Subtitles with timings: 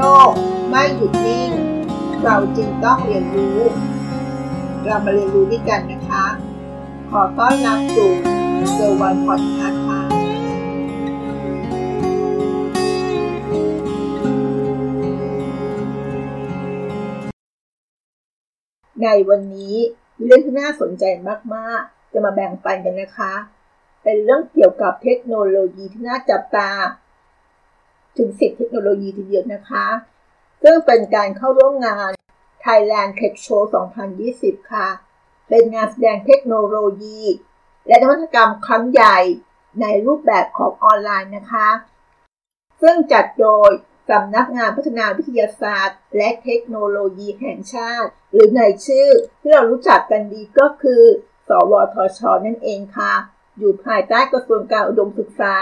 [0.00, 0.32] โรค
[0.70, 1.50] ไม่หยุดนิ่ง
[2.22, 3.58] เราจึงต้องเรียนรู้
[4.84, 6.26] เรามาเรียนรู้ด้วยกันนะคะ
[7.10, 8.10] ขอต้อนรับสู่
[8.72, 10.00] เซอร์วันพอดคาส์ค่ะ
[19.02, 19.76] ในวันนี้
[20.16, 21.04] มีเรื่องที่น่าสนใจ
[21.54, 23.34] มากๆ จะมาแบ่งปันกันนะคะ
[24.02, 26.70] เป็นเรื่องเกี่ยวกับเทคโนโลยีที่น่าจับตา
[28.18, 29.86] ถึงสิบเทคโนโลยีทีเดียวนะคะ
[30.62, 32.10] ซึ่งเป็นการเข้าร่วมงาน
[32.64, 33.62] Thailand Tech Show
[34.16, 34.88] 2020 ค่ะ
[35.48, 37.22] เป็นงานแสดงเทคโนโลยี
[37.86, 39.18] และนวัตกรรมครั้งใหญ่
[39.80, 41.68] ในรูปแบบของออนไลน์นะคะ
[42.82, 43.70] ซึ่งจัดโดย
[44.10, 49.08] สำนักงานพัฒนาวิทยาศาสตร์ และเทคโนโลยีแห่งชาติ หรือในชื่อ
[49.40, 51.02] ที่เรารู้จักกันดีก็คือ
[51.48, 53.14] สวทช นั่นเองค่ะ
[53.58, 55.54] อยู่ภายใต้กระทรวงการอุดมศึกษา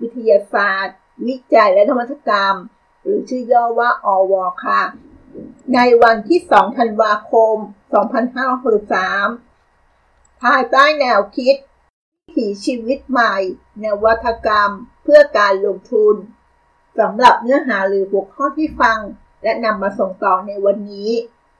[0.00, 0.96] วิทยาศาสตร์
[1.26, 2.54] วิจัยและนวัตกรรม
[3.02, 4.34] หรือชื่อย่อว่าอว
[4.64, 4.82] ค่ะ
[5.74, 7.56] ในวันที่ 2 ธันวาคม
[9.58, 11.56] 2563 ภายใต้แนวคิด
[12.34, 13.34] ถีชีวิตใหม่
[13.84, 14.70] นวัตกรรม
[15.02, 16.14] เพื่อการลงทุน
[16.98, 18.98] สำหรับเนื้อหาหรือหัวข้อที่ฟัง
[19.42, 21.10] และนำมาส่งต่อในวันนี้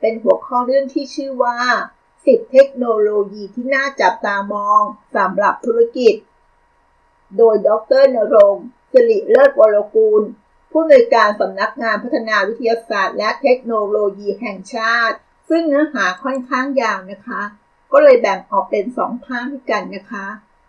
[0.01, 1.59] เป็นหัวข้อเรื่องที่ชื่อว่า
[2.07, 4.83] 10 เทคโนโลยีที่น่าจับตามอง
[5.17, 6.15] สำหรับธุรกิจ
[7.37, 10.23] โดยดรนรงค์ สิริเลิศวรกูล
[10.71, 15.17] ผู้อำนวยการสำนักงานพัฒนาวิทยาศาสตร์ และเทคโนโลยีแห่งชาติ
[15.49, 17.43] ซึ่งเนื้อหาค่อนข้างยาวนะคะ
[17.93, 20.27] ก็เลยแบ่งออกเป็นสองภาคด้วยกันนะคะ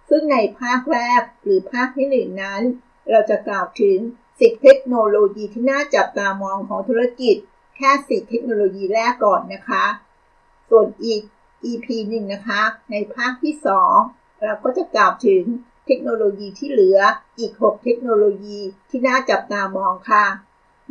[0.09, 2.61] ซึ่งในภาคแรกหรือภาคที่หนึ่งนั้น
[3.09, 3.97] เราจะกล่าวถึง
[4.29, 7.35] 10เทคโนโลยีที่น่าจับตามองของธุรกิจ
[7.75, 9.85] แค่10เทคโนโลยีแรกก่อนนะคะ
[10.69, 11.21] ส่วนอีก
[11.65, 12.61] EP หนึ่งนะคะ
[12.91, 13.55] ในภาคที่
[13.99, 15.43] 2 เราก็จะกล่าวถึง
[15.89, 16.99] เทคโนโลยีที่เหลือ
[17.39, 18.59] อีก 6 เทคโนโลยี
[18.89, 20.25] ที่น่าจับตามองค่ะ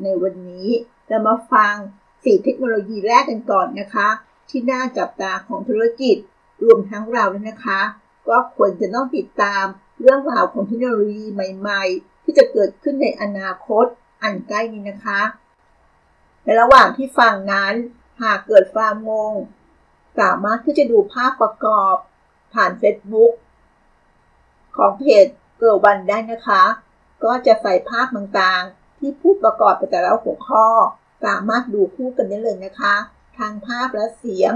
[0.03, 0.69] ในวันนี้
[1.09, 1.75] เรามาฟัง
[2.09, 4.09] 4 เทคโนโลยีแรกกันก่อนนะคะ
[4.51, 6.17] ที่น่าจับตาของธุรกิจ
[6.65, 7.81] รวมทั้งเราด้วยนะคะ
[8.29, 9.65] ก็ควรจะต้องติดตาม
[10.01, 13.87] เรื่องราวของเทคโนโลยีใหม่ ๆ ที่จะเกิดขึ้นในอนาคต
[14.23, 15.21] อันใกล้นี้นะคะ
[16.45, 17.75] ในระหว่างที่ฟังนั้น
[18.23, 19.35] หากเกิดความงง
[20.19, 21.97] สามารถที่จะดูภาพประกอบ
[22.55, 23.33] ผ่าน Facebook
[24.79, 25.27] ของเพจ
[25.59, 26.63] เกิร์วันได้นะคะ
[27.25, 30.67] ก็จะใส่ภาพต่างๆ ที่พูดประกอบไปแต่ละหัวข้อ
[31.25, 32.95] สามารถดูคู่กันได้เลยนะคะ
[33.39, 34.53] ทางภาพและเสียง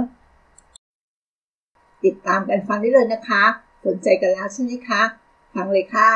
[2.05, 3.43] ติดตามกันฟังได้เลยนะคะ
[3.87, 5.03] สนใจกันแล้วใช่ไหมคะ
[5.55, 6.09] ฟังเลยค่ะ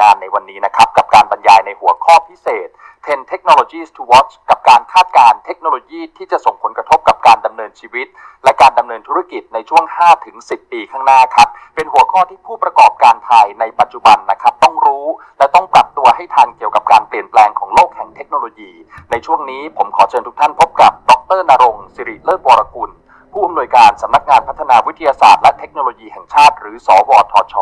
[0.00, 2.68] งานในวันนี้นะครับ กับการบรรยายในหัวข้อพิเศษ
[3.08, 8.06] 10 Technologies to Watch กับการคาดการ์เทคโนโลยีที่จะส่งผลกระทบกับการดำเนินชีวิต
[8.44, 9.84] และการดำเนินธุรกิจในช่วง
[10.28, 15.06] 5-10 ปีข้างหน้าครับ เป็นหัวข้อที่ผู้ประกอบการไทยในปัจจุบันนะครับ ต้องรู้
[15.38, 18.70] และต้องปรับตัวให้ทันเกี่ยวกับการเปลี่ยนแปลงของโลกแห่งเทคโนโลยี
[19.10, 22.90] ในช่วงนี้ผมขอเชิญทุกท่านพบกับ ดรนรงค์สิริเลิศวรกุล
[23.32, 27.54] ผู้อำนวยการสำนักงานพัฒนาวิทยาศาสตร์และเทคโนโลยีแห่งชาติ หรือ สวทช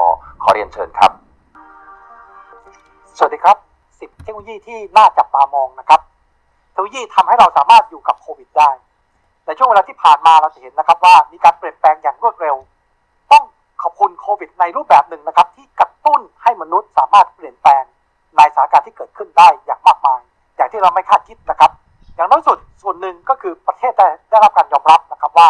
[0.43, 1.13] ขอเรียนเชิญครับ
[3.19, 3.57] สวัสดีครับ
[3.93, 6.01] 10 เทคโนโลยีที่น่าจับตามองนะครับ
[6.73, 8.71] เทคโนโลยีทำให้เราสามารถอยู่กับโควิดได้
[9.47, 12.57] ในช่วงเวลาที่ผ่านมาเราจะเห็นนะครับว่ามีการเปลี่ยนแปลงอย่างรวดเร็ว
[13.33, 13.45] ต้อง
[13.83, 17.85] ขอบคุณโควิดในรูปแบบหนึ่งนะครับ ที่กระตุ้นให้มนุษย์สามารถเปลี่ยนแปลง
[18.37, 20.21] ในสถานการณ์ที่เกิดขึ้นได้อย่างมากมาย
[20.57, 21.71] อย่างที่เราไม่คาดคิดนะครับ
[22.15, 25.49] อย่างน้อยสุดส่วนหนึ่งก็คือประเทศได้ได้รับการยอมรับนะครับว่า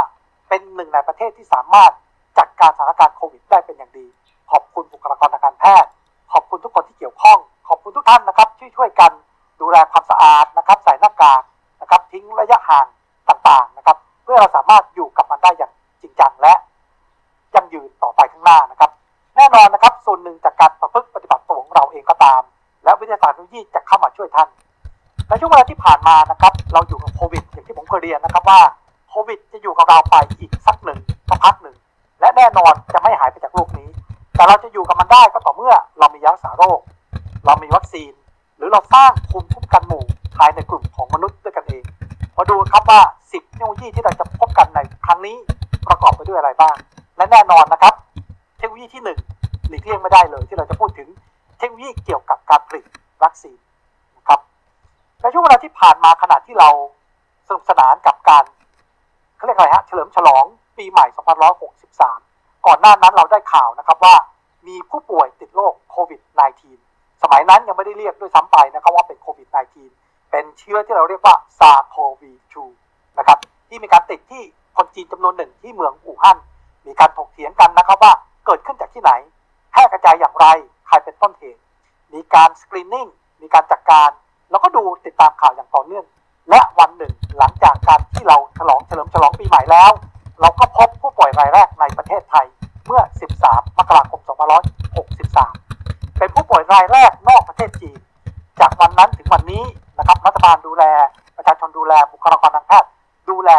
[0.48, 1.92] เป็นหนึ่งในประเทศที่สามารถ
[2.38, 4.06] จัดการสถานการณ์โควิดได้เป็นอย่างดี
[4.50, 5.90] ขอบคุณบุคลากรทางการแพทย์
[6.32, 6.84] ขอบคุณทุกคน
[7.88, 9.12] คุณทุกท่านนะครับที่ช่วยกัน
[9.60, 11.42] ดูแลความสะอาดนะครับใส่หน้ากาก
[11.80, 12.86] นะครับทิ้งระยะห่าง
[13.28, 16.54] ต่างๆนะครับ เพื่อเราสามารถอยู่กับมันได้อย่างจริงจังและ
[17.54, 18.90] ยั่งยืนต่อไปข้างหน้านะครับ
[19.36, 22.42] แน่นอนนะครับส่วนหนึ่งจากการประพฤติปฏิบัติตัวของเราเองก็ตาม
[22.84, 24.48] และวิทยาศาสตร์เทคโนโลยีจะเข้ามาช่วยท่าน
[25.28, 28.60] ในช่วงเวลาที่ผ่านมานะครับ เราอยู่กับโควิดอย่างที่ผมเคยเรียนนะครับว่า
[29.10, 30.98] โควิดจะอยู่กับเราไปอีกสักหนึ่ง
[31.28, 31.65] สักพักหนึ่ง
[38.76, 40.04] เราสร้างภูมิคุ้มกันหมู่
[40.36, 41.84] ภายในกลุ่มของมนุษย์ด้วยกันเอง
[42.36, 43.00] มาดูครับว่า
[43.30, 45.36] 10 เทคโนโลยีที่เราจะพบกันในครั้งนี้
[45.88, 46.76] ประกอบไปด้วยอะไรบ้าง
[47.16, 47.94] และแน่นอนนะครับ
[48.58, 49.18] เทคโนโลยีที่หนึ่ง
[49.68, 51.08] หลีกเลี่ยงไม่ได้เลย ที่เราจะพูดถึง
[51.58, 52.84] เทคโนโลยีเกี่ยวกับการผลิต
[53.22, 53.58] วัคซีน
[54.16, 54.40] นะครับ
[55.20, 56.68] ในช่วงเวลาที่ผ่านมาขณะที่เรา
[57.48, 58.44] สนุกสนานกับการ
[59.36, 60.44] เขาเรียกอะไรฮะเฉลิมฉลอง
[60.76, 61.06] ปีใหม่
[61.86, 64.14] 2563 ก่อนหน้านั้นเราได้ข่าวนะครับว่า
[64.66, 68.56] มีผู้ป่วยติดโรคโควิด -19 สมัยนั้นยังไม่ได้เรียกด้วยซ้ำไป
[70.76, 72.32] ชื้อที่เราเรียกว่าซาโควี
[72.74, 73.38] 2นะครับ
[73.68, 74.42] ที่มีการติดที่
[74.76, 76.38] คนจีนจำนวนหนึ่งที่เมืองอู่ฮั่น
[76.86, 78.12] มีการถกเถียงกันนะครับว่า
[78.46, 79.12] เกิดขึ้นจากที่ไหน
[79.70, 80.46] แพร่กระจายอย่างไร
[80.86, 81.60] ใครเป็นต้นเหตุ
[82.12, 83.08] มีการสกรีนนิ่ง
[83.42, 84.10] มีการจัดการ
[84.50, 86.04] เราก็ดูติดตามข่าวอย่างต่อเนื่อง
[86.50, 89.90] และวันหนึ่งหลังจากการที่เราฉลองเฉลิมฉลองปีใหม่แล้ว
[90.40, 92.46] เราก็พบผู้ป่วยรายแรกในประเทศไทย
[92.86, 93.02] เมื่อ
[93.40, 94.20] 13 มกราคม
[94.98, 97.98] 2563 เป็นผู้ป่วยรายแรกนอกประเทศจีน
[98.60, 99.62] จากวันนั้นถึงวันนี้
[99.98, 100.84] นะครับรัฐบาลดูแล
[101.36, 102.90] ประชาชนดูแลบุคลากรทางแพทย์
[103.30, 103.50] ดูแล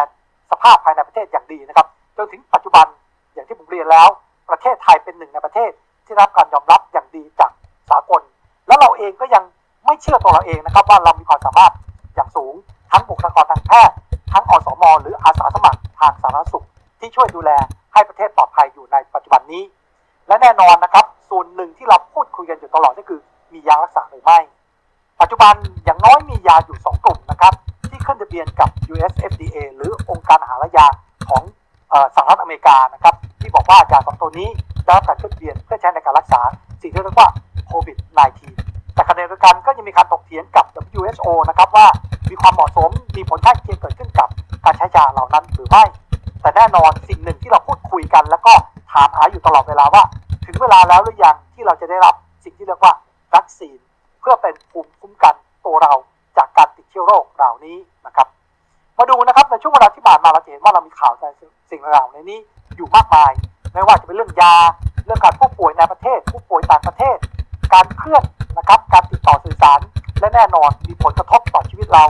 [0.51, 2.85] สภาพภายในประเทศอย่างดีนะครับจนถึงปัจจุบัน
[3.33, 4.07] อย่างที่ผมเรียนแล้ว
[4.49, 5.71] ประเทศไทยเป็นหนึ่งในประเทศ
[6.05, 7.51] ที่รับการยอมรับอย่างดีจาก
[7.89, 8.21] สากล
[8.67, 9.43] แล้วเราเองก็ยัง
[9.85, 11.73] ไม่เชื่อตัวเราเองนะครับ ว่าเรามีความสามารถ
[12.15, 12.53] อย่างสูง
[12.91, 13.95] ทั้งบุคลากรทางแพทย์
[14.33, 16.65] ทั้งอสมหรืออาสาสมัครทางสาธารณสุข
[16.99, 17.51] ที่ช่วยดูแล
[17.93, 19.63] ให้ประเทศปลอดภัยอยู่ในปัจจุบันนี้
[20.27, 23.19] และแน่นอนนะครับส่วนหนึ่งที่เราพูดคุยกันอยู่ตลอดก็คือ
[23.53, 24.39] มียารักษาหรือไม่
[25.21, 25.53] ปัจจุบัน
[25.85, 27.53] อย่างน้อยมียาอยู่ 2 กลุ่มนะครับ
[27.89, 30.87] ที่ขึ้นทะเบียนกับ US FDA หรือองค์การอาหารและยา
[31.29, 31.43] ของ
[32.15, 34.49] สหรัฐอเมริกานะครับ ที่บอกว่ายาสองตัวนี้
[34.83, 36.41] ได้รับการขึ้นทะเบียนเพื่อใช้ในการรักษา
[36.81, 37.29] สิ่งที่เรียกว่า
[37.67, 37.97] โควิด
[38.45, 40.65] -19 แต่ขณะเดียวกันก็ยังมีการตกเถียงกับ
[40.99, 41.87] WHO นะครับว่า
[42.29, 44.29] มีความเหมาะสมมีผลข้างเคียงเกิดขึ้นกับ
[44.65, 45.83] การใช้ยาเหล่านั้นหรือไม่
[46.41, 48.53] แต่แน่นอนสิ่งหนึ่งที่เราพูดคุยกัน แล้วก็
[48.91, 50.03] ถามหาอยู่ตลอดเวลาว่า
[50.45, 52.93] ถึงเวลาแล้วหรือยังที่เราจะได้รับสิ่งที่เรียกว่า
[53.35, 53.77] วัคซีน
[54.29, 55.35] พื่อเป็นภูมิคุ้มกัน
[55.65, 55.93] ตัวเรา
[56.37, 58.27] จากการติดเชื้อโรคเหล่านี้นะครับ
[58.97, 61.25] มาดูนะครับในช่วงเวลาที่ผ่านมาเราจะเห็นว่าเรามีข่าวใน
[61.69, 62.39] สิ่งเหล่านี้
[62.75, 63.31] อยู่มากมาย
[63.73, 64.55] ไม่ว่าจะเป็นเรื่องยา
[65.05, 67.17] เรื่องการผู้ป่วยในประเทศ ผู้ป่วยต่างประเทศ
[67.73, 68.23] การเคลื่อน
[68.57, 69.79] นะครับการติดต่อสื่อสาร
[70.19, 72.05] และแน่นอนมีผลกระทบต่อชีวิตเรา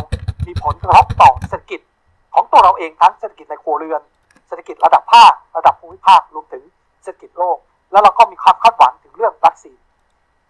[0.48, 1.81] มีผลกระทบต่อเศรษฐกิจ
[2.34, 4.02] ของตัวเราเองทั้งเศรษฐกิจในครัวเรือน
[4.48, 6.63] เศรษฐกิจระดับภาค ระดับภูมิภาครวมถึง
[7.04, 7.58] เศรษฐกิจโลก
[7.92, 9.78] แล้วเราก็มีความคาดหวังถึงเรื่องวัคซีน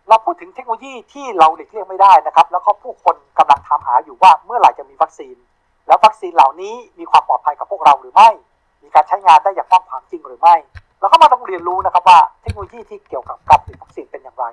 [0.09, 5.35] เราพูดถึงเทคโนโลยีที่เราหลีกเลี่ยงไม่ได้นะครับ แล้วก็ผู้คนกำลังถามหาอยู่ว่าเมื่อไหร่จะมีวัคซีน
[5.87, 8.29] แล้ววัคซีนเหล่านี้มีความปลอดภัยกับพวกเราหรือไม่
[8.83, 10.55] มีการใช้งานได้อย่างกว้างขวางจริงหรือไม่
[10.99, 14.45] เราก็มาต้องเรียนรู้นะครับว่าเทคโนโลยีที่เกี่ยวกับการผลิตวัคซีนเป็นอย่างไร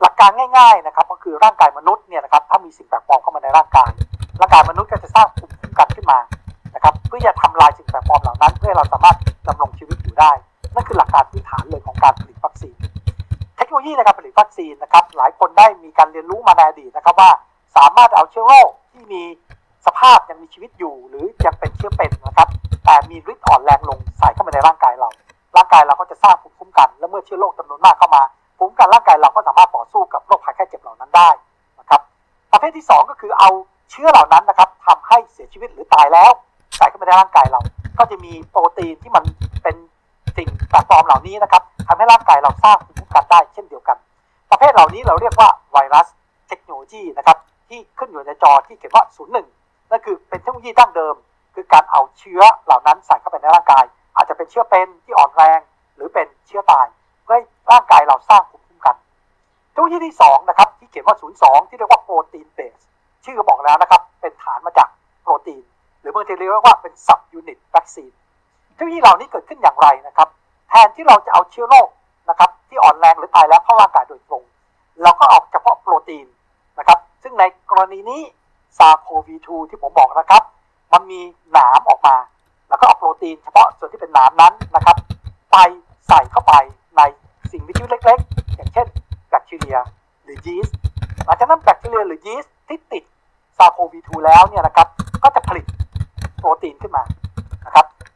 [0.00, 3.90] หลักการง่าย ๆนะครับ ก็คือร่างกายมนุษย์เนี่ยนะครับถ้ามีสิ่งแปลกปลอมเข้ามาในร่างกาย
[4.40, 6.18] ร่างกายมนุษย์ก็จะสร้างภูมิคุ้มกันขึ้นมา
[6.74, 9.16] นะครับเพื่อจะทำลายสิ่งแปลกปลอมเหล่านั้น เพื่อเราสามารถ
[9.48, 10.32] ดำรงชีวิตอยู่ได้
[10.74, 12.74] นั่นคือหลักการพื้นฐานเลยของการผลิตวัคซีน
[13.68, 17.30] คโนโลยีในการผลิตวัคซีนนะครับ หลายคนได้มีการเรียนรู้มาในอดีตนะครับว่า
[17.76, 19.22] สามารถเอาเชื้อโรคที่มี
[19.86, 22.48] สภาพยังมีชีวิตอยู่ หรือยังเป็นเชื้อเป็นนะครับ
[22.84, 25.08] แต่มีฤทธิ์อ่อนแรงลงใส่เข้ามาในร่างกายเรา
[25.56, 28.22] ร่างกายเราก็จะสร้างภูมิคุ้มกัน และเมื่อเชื้อโรคจำนวนมากเข้ามา
[28.58, 31.28] ภูมิคุ้มกันร่างกายเราก็สามารถต่อสู้กับโรคภัยไข้เจ็บเหล่านั้นได้
[31.80, 32.00] นะครับ
[32.52, 33.50] ประเภทที่ 2 ก็คือเอา
[33.90, 36.30] เชื้อเหล่านั้นนะครับทำให้เสียชีวิตหรือตายแล้ว
[36.76, 37.60] ใส่เข้ามาในร่างกายเรา
[37.98, 39.24] ก็จะมีโปรตีนที่มัน
[39.62, 39.76] เป็น
[40.38, 43.96] สิ่งแปลกปลอมเหล่านี้นะครับทำให้ร่างกายเราสร้างภูมิคุ้มกันได้เช่นเดียวกัน
[44.50, 46.06] ประเภทเหล่านี้เราเรียกว่าไวรัส
[46.48, 47.38] เทคโนโลยีนะครับ
[47.68, 49.04] ที่ขึ้นอยู่ในจอที่เขียนว่า
[49.48, 51.14] 01 นั่นคือเป็นเทคโนโลยีดั้งเดิม
[51.54, 53.84] คือการเอาเชื้อเหล่านั้นใส่เข้าไปในร่างกาย
[54.16, 55.60] อาจจะเป็นเชื้อเป็นที่อ่อนแรง
[55.96, 56.86] หรือเป็นเชื้อตาย
[57.24, 58.96] เพื่อให้ร่างกายเราสร้างภูมิคุ้มกัน
[59.70, 62.80] เทคโนโลยีที่2นะครับที่เขียนว่า 02 ที่เรียกว่า protein based
[63.24, 64.88] ชื่อบอกแล้วนะครับเป็นฐานมาจาก
[65.22, 65.64] โปรตีน
[66.00, 68.12] หรือบางทีเรียกว่าเป็น subunit vaccine
[68.78, 70.28] เทคโนโลยีเหล่านี้เกิดขึ้นอย่างไรนะครับ
[70.68, 71.88] แทนที่เราจะเอาเชื้อโรค
[72.28, 74.42] นะครับที่อ่อนแรงหรือตายแล้วเข้าร่างกายโดยตรง
[75.02, 76.26] เราก็เอาเฉพาะโปรตีน
[76.78, 78.20] นะครับซึ่งในกรณีนี้
[78.78, 80.42] SARS-CoV-2ที่ผมบอกนะครับ
[80.92, 81.20] มันมี
[81.52, 82.16] หนามออกมา
[82.68, 84.96] แล้วก็เอาโปรตีนเฉพาะส่วนที่เป็นหนามนั้นนะครับ
[85.52, 85.56] ไป
[86.08, 86.54] ใส่เข้าไป
[86.96, 87.02] ใน
[87.50, 88.86] สิ่งมีชีวิตเล็ก ๆ อย่างเช่น
[89.28, 89.78] แบคทีเรีย
[90.24, 90.76] หรือยีสต์
[91.24, 93.04] หลังจากนั้นแบคทีเรียหรือยีสต์ที่ติด
[93.58, 94.88] ซาโควี2แล้วเนี่ยนะครับ
[95.22, 95.64] ก็จะผลิต
[96.38, 97.04] โปรตีนขึ้นมา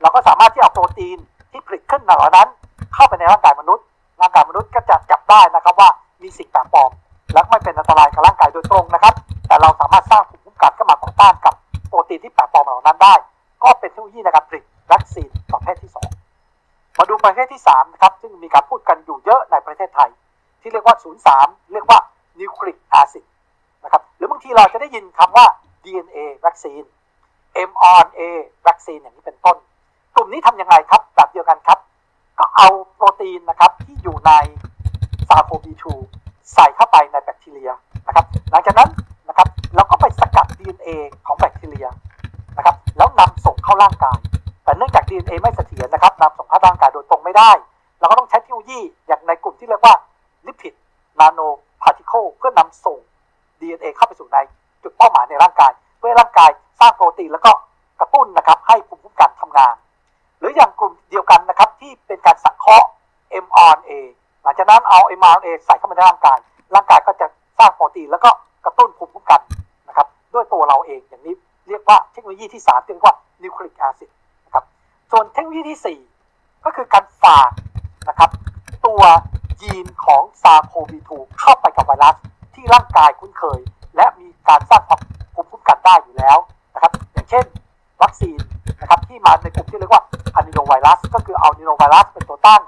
[0.02, 1.18] เราก็สามารถที่เอาโปรตีน
[1.50, 2.48] ที่ผลิตขึ้นเหล่านั้น
[2.94, 3.84] เข้าไปในร่างกายมนุษย์
[4.20, 5.88] ร่างกายมนุษย์ก็จะจับได้นะครับว่า
[6.22, 6.90] มีสิ่งแปลกปลอม
[7.32, 9.14] และไม่เป็นอันตรายกับร่างกายโดยตรงนะครับ
[9.46, 11.54] แต่เราสามารถสร้างภูมิคุ้มกันขึ้นมาต่อต้านกับ
[11.88, 13.14] โปรตีนที่แปลกปลอมเหล่านั้นได้
[13.62, 15.92] ก็เป็นเทคโนโลยีในการผลิตวัคซีนประเภทที่
[16.44, 20.10] 2 มาดูประเภทที่3นะครับซึ่งมีการพูดกันอยู่เยอะในประเทศไทย
[20.60, 20.96] ที่เรียกว่า
[21.34, 21.98] 03 เรียกว่า
[22.40, 23.24] นิวคลิกแอซิด
[23.84, 25.46] นะครับหรือบางทีเราจะได้ยินคำว่า
[25.84, 26.82] DNA วัคซีน
[27.68, 28.20] mRNA
[28.66, 29.21] วัคซีนอย่างนี้
[64.92, 66.38] หลังจากนั้นเอา mRNA ใส่เข้ามาในร่างกาย
[66.74, 67.26] ร่างกายก็จะ
[67.58, 68.30] สร้างโปรตีนแล้วก็
[68.64, 69.40] กระตุ้นภูมิคุ้มกัน
[69.88, 71.34] นะครับด้วยตัวเราเองอย่างนี้
[71.68, 74.10] เรียกว่าเทคโนโลยีที่ 3 เรียกว่านิวคลิกแอซิด
[74.44, 74.64] นะครับ
[75.10, 77.50] ส่วนเทคโนโลยีที่ 4 ก็คือการฝาก
[78.08, 78.30] นะครับ
[78.86, 79.02] ตัว
[79.62, 82.14] ยีนของซาโควี2เข้าไปกับไวรัส
[82.54, 83.60] ที่ร่างกายคุ้นเคย
[83.96, 85.00] และมีการสร้างความ
[85.34, 86.38] ภูมิคุ้มกันได้อยู่แล้ว
[86.74, 87.44] นะครับอย่างเช่น
[88.02, 88.38] วัคซีน
[88.80, 90.02] นะครับที่มาในกลุ่มที่เรียกว่า
[90.34, 92.62] adenovirus ก็คือเอา adenovirus เป็นตัวตั้ง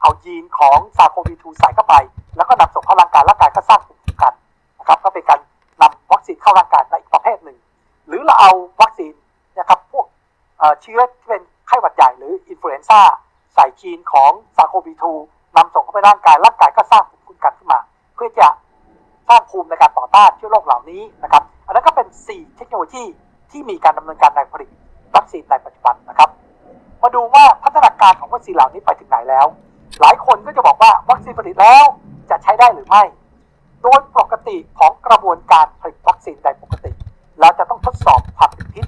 [0.00, 1.94] เอายีนของ SARS-CoV-2ใส่เข้าไป
[2.36, 4.32] แล้วก็นำส่งเข้าร่างกายร่างกายก็สร้างภูมิคุ้มกัน
[4.78, 5.40] นะครับก็เป็นการ
[5.82, 7.58] นำวัคซีนเข้าร่างกายในอีกประเภทหนึ่ง
[8.08, 8.50] หรือเราเอา
[8.80, 9.12] วัคซีน
[9.58, 10.06] นะครับพวก
[10.82, 13.00] เชื้อที่เป็นไข้หวัดใหญ่หรือ influenza
[13.54, 17.80] ใส่ยีนของ SARS-CoV-2นำส่งเข้าไปร่างกายร่างกายก็สร้างภูมิคุ้มกันขึ้นมา
[18.14, 18.48] เพื่อจะ
[19.28, 23.04] สร้างภูมิในการต่อต้านเชื้อโรคเหล่านี้นะครับอันนั้นก็เป็น 4 เทคโนโลยี
[23.50, 24.68] ที่มีการดำเนินการในผลิต
[25.14, 26.30] วัคซีนในปัจจุบันนะครับ
[27.02, 29.46] มาดูว่าพัฒนาการของวัคซีนเหล่านี้ไปถึงไหนแล้ว
[30.00, 31.84] หลายคนก็จะบอกว่าวัคซีนผลิตแล้ว
[32.30, 33.02] จะใช้ได้หรือไม่
[33.82, 36.90] โดยปกติของกระบวนการผลิตวัคซีนใดปกติ
[37.40, 38.86] เราจะต้องทดสอบความเป็นพิษ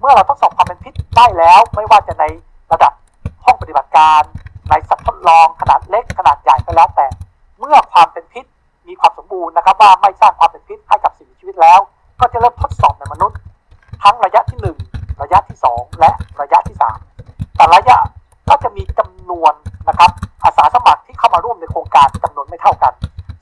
[0.00, 2.24] เมื่อเราทดสอบความเป็นพิษได้แล้ว ไม่ว่าจะใน
[2.72, 2.92] ระดับ
[3.44, 4.22] ห้องปฏิบัติการ
[4.70, 7.06] ในสัตว์ทดลองขนาดเล็กขนาดใหญ่ก็แล้วแต่
[7.58, 8.44] เมื่อความเป็นพิษ
[8.88, 11.78] มีความสมบูรณ์นะครับว่าไม่สร้างความเป็นพิษให้กับสิ่งมีชีวิตแล้ว
[12.20, 13.38] ก็จะเริ่มทดสอบในมนุษย์
[14.02, 14.58] ทั้งระยะที่
[14.90, 16.76] 1 ระยะที่ 2 และระยะที่
[17.16, 17.98] 3 แต่ระยะ
[18.52, 19.54] ก็จะมีจำนวน
[19.88, 20.10] นะครับ
[20.44, 22.92] อาสาสมัครที่เข้ามาร่วมในโครงการจำนวนไม่เท่ากัน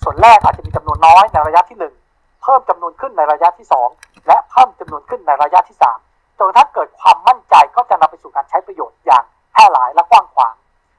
[0.02, 5.76] ส่วนแรกอาจจะมีจำนวนน้อยในระยะที่ 1 เพิ่มจำนวนขึ้นในระยะที่ 2 และเพิ่มจำนวนขึ้นในระยะที่
[6.08, 10.54] 3 จนกระทั่งเกิดความมั่นใจก็จะนำไปสู่การใช้ประโยชน์อย่างแพร่หลายและกว้างขวาง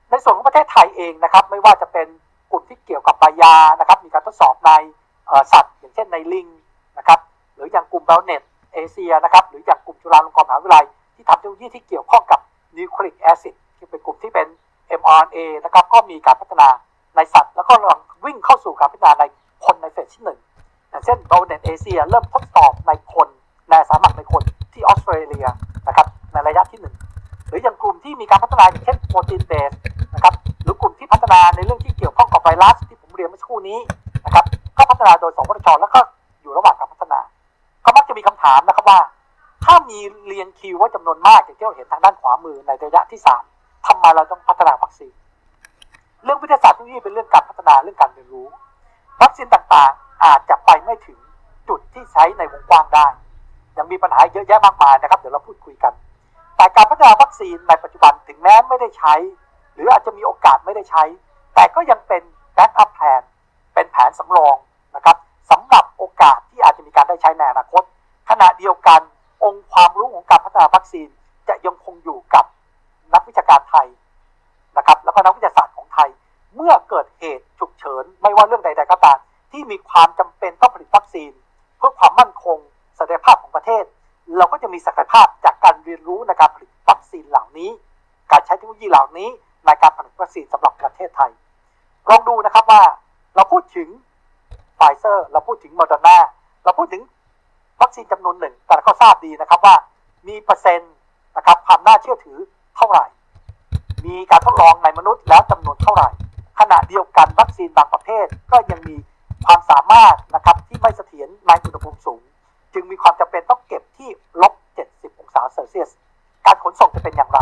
[0.09, 2.07] ในส่วนของประเทศไทยเองนะครับไม่ว่าจะเป็น
[2.51, 4.71] กลุ่มที่เกี่ยวกับใบยานะครับมีการทดสอบใน
[5.51, 6.47] สัตว์ อย่างเช่นในลิง
[6.97, 7.19] นะครับ
[7.53, 12.39] หรืออย่างกลุ่ม BioNet-Asia นะครับหรืออย่างกลุ่มจุฬาลงกรณ์มหาวิทยาลัยที่ทำเทคโนโลยีที่เกี่ยวข้องกับ
[12.77, 14.47] nucleic acid ที่เป็นกลุ่มที่เป็น
[14.99, 16.67] mRNA นะครับก็มีการพัฒนา
[17.15, 19.23] ในสัตว์ แล้วก็กำลังวิ่งเข้าสู่การพัฒนาใน
[19.65, 20.39] คนใน phase ที่หนึ่ง
[20.89, 23.27] อย่างเช่น BioNet-Asia เริ่มทดสอบในคน
[23.69, 25.47] ในอาสาสมัครในคนที่ออสเตรเลีย
[25.87, 26.95] นะครับในระยะที่หนึ่ง
[27.47, 29.75] หรืออย่างกลุ่มที่มีการพัฒนาอย่างเช่นโปรตีนเบส
[30.13, 30.33] นะครับ
[30.63, 33.79] หรือกลุ่มที่พัฒนาในเรื่องที่เกี่ยวข้องกับไวรัสที่ผมเรียนเมื่อสักครู่นี้
[34.25, 34.45] นะครับ
[34.77, 35.99] ก็พัฒนาโดยสวทชแล้วก็
[36.41, 37.19] อยู่ระหว่างการพัฒนา
[37.85, 38.99] ก็มักจะมีคำถามนะครับว่า
[39.65, 41.41] ถ้ามีเรียนคิวว่าจำนวนมาก
[54.33, 55.93] เยอะแยะมากมายนะครับ เดี๋ยวเราพูดคุยกัน
[56.57, 59.13] แต่การพัฒนาวัคซีนในปัจจุบันถึงแม้ไม่ได้ใช้
[59.73, 61.03] หรืออาจจะมีโอกาสไม่ได้ใช้
[61.55, 62.21] แต่ก็ยังเป็น
[62.53, 63.21] แบ็กอัพแผน
[63.73, 64.55] เป็นแผนสำรอง
[64.95, 65.17] นะครับ
[65.51, 67.83] สำหรับโอกาสที่อาจจะมีการได้ใช้ในอนาคต
[68.29, 69.01] ขณะเดียวกัน
[69.43, 71.07] องค์ความรู้ของการพัฒนาวัคซีน
[71.47, 72.45] จะยังคงอยู่กับ
[73.13, 73.87] นักวิชาการไทย
[74.77, 76.09] นะครับแล้วก็นักวิทยาศาสตร์ของไทย
[76.55, 79.17] เมื่อเกิดเหตุฉุกเฉิน ไม่ว่าเรื่องใด ๆ ก็ตาม
[79.51, 81.31] ที่มีความจำเป็นต้องผลิตวัคซีน
[81.77, 82.57] เพื่อความมั่นคง
[82.99, 83.83] ศักยภาพของประเทศ
[84.37, 87.69] เราก็จะมีศักยภาพจากการเรียนรู้ในการผลิตวัคซีนเหล่านี้
[88.31, 89.29] การใช้เทคโนโลยีเหล่านี้
[89.65, 91.31] ในการผลิตวัคซีนสำหรับประเทศไทย
[92.09, 92.83] ลองดูนะครับว่า
[93.35, 93.89] เราพูดถึง
[94.75, 96.17] ไฟเซอร์เราพูดถึงโมเดอร์นา
[96.63, 97.03] เราพูดถึง
[97.81, 99.75] วัคซีนจำนวนหนึ่ง แต่ก็ทราบดีนะครับว่า
[100.27, 100.93] มีเปอร์เซ็นต์
[101.37, 102.37] นะครับความน่าเชื่อถือ
[102.75, 103.05] เท่าไหร่
[104.05, 106.09] มีการทดลองในมนุษย์แล้วจำนวนเท่าไหร่
[106.59, 108.95] ขณะเดียวกันวัคซีนบางประเภทก็ยังมี
[109.45, 112.21] ความสามารถนะครับที่ไม่เสถียรในอุณหภูมิสูง
[112.73, 114.09] จึงมีความจำเป็นต้องเก็บที่
[114.41, 114.53] ลบ
[114.87, 115.91] 70 องศาเซลเซียส
[116.45, 117.39] การขนส่งจะเป็นอย่างไร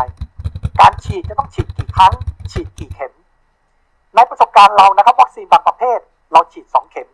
[0.80, 2.14] การฉีดจะต้องฉีดกี่ครั้ง
[2.52, 3.14] ฉีดกี่เข็ม
[4.16, 6.00] ในประสบการณ์เรานะครับ วัคซีนบางประเภท
[6.32, 7.10] เราฉีด 2 เข็ม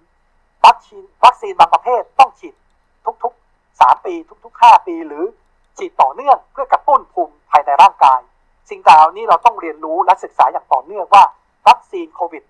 [0.65, 2.55] วัคซีนวัคซีนบางประเภทต้องฉีด
[3.23, 4.13] ทุกๆ 3 ปี
[4.45, 5.23] ทุก ๆ 5 ปีหรือ
[5.77, 8.19] ฉีดต่อเนื่องเพื่อกระตุ้นภูมิภายในร่างกาย
[8.69, 11.23] สิ่งต่างเหล่านี้เราต้องเรียนรู้และศึกษาอย่างต่อเนื่องว่า
[11.67, 12.43] วัคซีนโควิด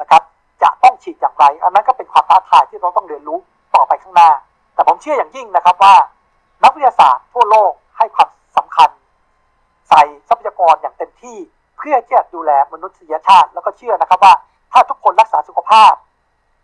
[0.00, 0.22] นะครับ
[0.62, 3.38] จะต้องฉีดอย่างไร อันนั้นก็เป็นความท้าทายที่เราต้องเรียนรู้
[3.74, 4.30] ต่อไปข้างหน้า
[4.82, 5.94] แต่ผมเชื่ออย่างยิ่งนะครับว่า
[6.62, 8.90] นักวิทยาศาสตร์ทั่วโลกให้ความสำคัญ
[9.88, 11.36] ใส่ทรัพยากรอย่างเต็มที่
[11.78, 14.34] เพื่อที่จะดูแลมนุษยชาติ แล้วก็เชื่อนะครับว่า
[14.72, 15.92] ถ้าทุกคนรักษาสุขภาพ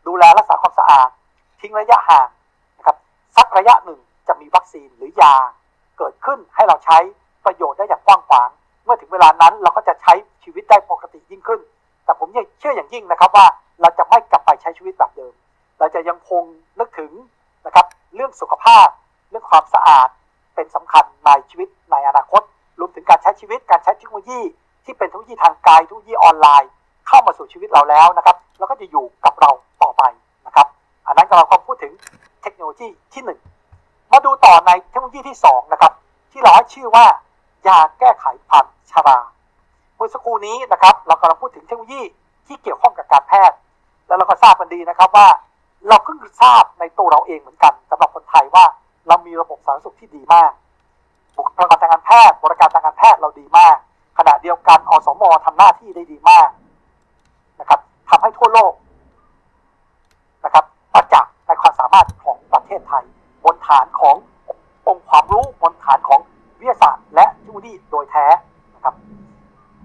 [0.07, 1.09] ดูแลรักษาความสะอาด
[1.61, 2.29] ทิ้งระยะห่าง
[2.79, 2.97] นะครับ
[3.37, 5.35] สักระยะหนึ่งจะมีวัคซีนหรือยา
[5.99, 6.99] เกิดขึ้นให้เราใช้
[7.45, 8.49] ประโยชน์ได้อย่างกว้างขวาง
[8.85, 11.61] เมื่อถึงเวลานั้นเราก็จะใช้ชีวิตได้ปกติยิ่งขึ้น
[12.05, 13.47] แต่ผมยังเชื่ออย่างยิ่งนะครับว่า
[13.81, 15.35] เราจะไม่กลับไปใช้ชีวิตแบบเดิม
[15.79, 16.43] เราจะยังคง
[16.79, 17.13] นึกถึง
[17.67, 18.89] นะครับ เรื่องสุขภาพ
[19.31, 20.09] เรื่องความสะอาด
[20.55, 22.43] เป็นสำคัญในชีวิตในอนาคต
[22.81, 24.41] รวมถึงการใช้ชีวิตการใช้เทคโนโลยี
[24.85, 26.71] ที่เป็นเทคโนโลยีทางไกลเทคโนโลยีออนไลน์
[27.09, 29.51] เข้ามาสู่ชีวิตเราแล้วนะครับ แล้วก็จะอยู่กับเรา
[29.83, 30.03] ต่อไป
[30.47, 30.67] นะครับ
[31.07, 31.93] อันนั้นเราก็พูดถึง
[32.43, 33.23] เทคโนโลยีที่
[33.67, 35.93] 1 มาดูต่อในเทคโนโลยีที่2นะครับ
[36.33, 37.07] ที่เราให้ชื่อว่า
[37.67, 39.19] ยาแก้ไขความชรา
[39.97, 42.03] เมื่อสักครู่นี้นะครับ เรากำลังพูดถึงเทคโนโลยี
[42.47, 43.57] ที่เกี่ยวข้องกับการแพทย์
[44.07, 45.29] แล้วเราก็ทราบกันดีนะครับว่า
[45.89, 48.65] เราเพิ่งทราบในตัวเราเองเหมือนกันสำหรับคนไทยว่า
[49.09, 50.53] เรามีระบบสาธารณสุขที่ดีมาก
[51.37, 53.77] บุคลากรทางการแพทย์บริการทางการแพทย์เราดีมาก
[54.19, 56.49] ขณะเดียวกันอสมทำหน้าที่ได้ดีมาก
[57.61, 57.81] นะครับ
[58.11, 58.73] ทำให้ทั่วโลก
[60.45, 60.65] นะครับ
[60.95, 63.05] ประจักษ์ในความสามารถของประเทศไทย
[63.45, 64.17] บนฐานของ
[64.89, 66.21] องค์ความรู้บนฐานของ
[66.59, 68.27] วิทยาศาสตร์ และเทคโนโลยีโดยแท้
[68.75, 68.95] นะครับ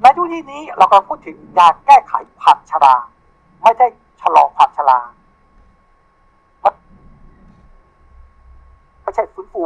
[0.01, 2.95] ในทุกที่นี้เรากำลังพูดถึงยาแก้ไขความชรา
[3.63, 3.87] ไม่ได้
[4.21, 4.99] ชะลอความชรา
[9.03, 9.63] ไม่ใช่ฟื้นฟู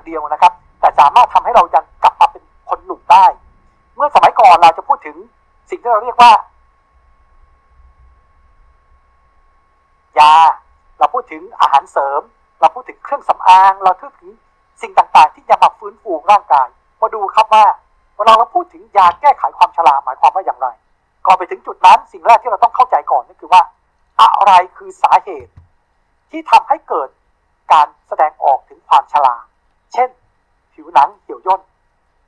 [0.00, 3.24] อย่างเดียวนะครับ แต่สามารถทำให้เรายังกลับมาเป็นคนหนุ่มได้
[3.96, 5.16] เมื่อสมัยก่อนเราจะพูดถึง
[5.70, 6.32] สิ่งที่เราเรียกว่า
[10.18, 10.34] ยา
[10.98, 12.20] เราพูดถึงอาหารเสริม
[12.60, 14.30] เราพูดถึงเครื่องสำอาง เราพูดถึง
[14.82, 16.68] สิ่งต่างๆ ที่จะมาฟื้นฟูร่างกาย
[17.00, 17.64] มาดูครับว่า
[18.16, 20.68] เวลาเราพูดถึงยาแก้ไขความชราหมายความว่าอย่างไร
[21.26, 23.62] ก่อนไปถึงจุดนั้นสิ่งแรกที่เราต้องเข้าใจก่อนก็คือว่า
[24.20, 25.52] อะไรคือสาเหตุ
[26.30, 27.08] ที่ทำให้เกิด
[27.72, 29.36] การแสดงออกถึงความชรา
[29.92, 30.08] เช่น
[30.74, 31.60] ผิวหนังเหี่ยวย่น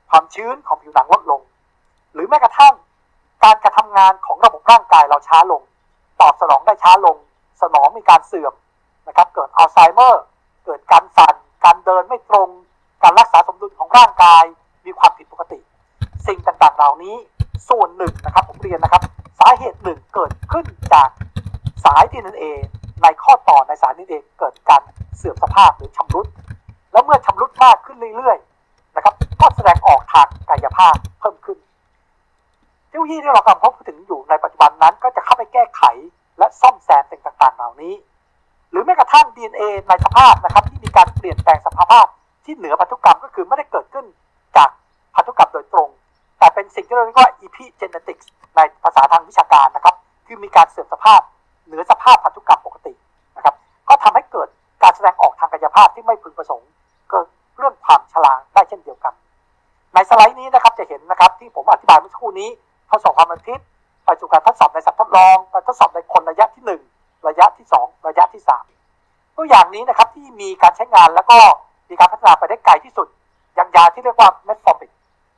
[0.09, 1.41] ความชื้นของผิวหนังลดลง
[2.13, 2.73] หรือแม้กระทั่ง
[3.43, 5.61] การกระทำงานของระบบร่างกายเราช้าลง
[6.21, 7.17] ตอบสนองได้ช้าลง
[7.61, 8.53] สมองมีการเสื่อม
[9.07, 10.23] นะครับ เกิดอัลไซเมอร์
[10.65, 12.49] เกิดการสั่น การเดินไม่ตรง
[13.03, 14.43] การรักษาสมดุลของร่างกาย
[14.85, 15.59] มีความผิดปกติ
[16.27, 17.15] สิ่งต่างๆ เหล่านี้
[17.69, 19.01] ส่วนหนึ่งนะครับผมเรียนนะครับ
[19.39, 21.09] สาเหตุหนึ่งเกิดขึ้นจาก
[21.85, 22.43] สาย DNA
[23.03, 24.81] ในข้อต่อในสาย DNA เกิดการ
[25.17, 26.27] เสื่อมสภาพหรือชำรุด
[26.93, 31.57] แล้วเมื่อชำรุดมากขึ้นเรื่อยๆนะครับ ก็แสดงออกทางกายภาพเพิ่มขึ้น
[32.87, 35.81] เทคโนโลยีที่เรากำลังพูดถึงอยู่ในปัจจุบันนั้นก็จะเข้าไปแก้ไข
[36.39, 37.93] และซ่อมแซมสิ่งต่างๆ เหล่านี้
[38.71, 42.05] หรือแม้กระทั่ง DNA ในสภาพนะครับที่มีการเปลี่ยนแปลงสภาพ
[42.45, 44.05] ที่เหนือพันธุกรรมก็คือไม่ได้เกิดขึ้น
[44.57, 44.69] จาก
[45.15, 45.89] พันธุกรรมโดยตรง
[46.39, 49.95] แต่เป็นสิ่งที่เราเรียกว่า epigenetics ในภาษาทางวิชาการนะครับ
[50.27, 51.21] คือมีการเสื่อมสภาพ
[51.65, 52.93] เหนือสภาพพันธุกรรมปกติ
[53.35, 53.55] นะครับ
[53.89, 54.47] ก็ทำให้เกิด
[54.83, 56.69] การแสดงออกทางกายภาพที่ไม่พึงประสงค์
[60.83, 62.49] จะเห็นนะครับ ที่ผมอธิบายเมื่อสักครู่นี้
[62.89, 63.59] ทดสอบความบันทิต
[64.05, 66.63] ไปสู่การทดสอบในสัตว์ทดลองไปทดสอบในคนระยะที่
[66.95, 68.43] 1 ระยะที่ 2 ระยะที่
[68.89, 71.37] 3 ตัวอย่างนี้นะครับที่มีการใช้งานแล้วก็
[71.89, 73.07] มีการพัฒนาไปได้ไกลที่สุด
[73.55, 74.91] อย่างยาที่เรียกว่า metformin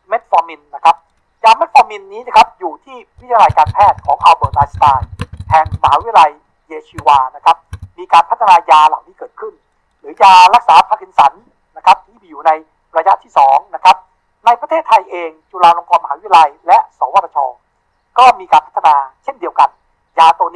[0.07, 0.95] metformin นะครับ
[1.43, 5.09] ยาเมทฟอร์มินนี้นะครับอยู่ที่วิทยาลัยการแพทย์ของอัลเบิร์ตไอน์สไตน์
[5.49, 6.31] แห่งมหาวิทยาลัย
[6.67, 7.57] เยชิวานะครับ
[7.97, 9.53] มีการพัฒนายาเหล่านี้เกิดขึ้น
[9.99, 11.04] หรือยารักษาพาร์กิน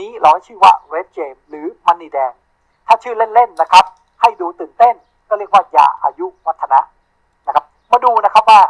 [0.01, 2.31] นี้เราชื่อว่า Red Gem หรืออัญมณีแดง
[2.87, 3.85] ถ้าชื่อเล่นๆนะครับ
[4.21, 4.95] ให้ดูตื่นเต้น
[5.29, 6.79] ก็เรียกว่ายาอายุวัฒนะ
[7.47, 8.61] นะครับ มาดูนะครับว่า